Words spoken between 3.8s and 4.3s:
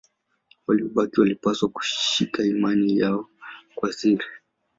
siri.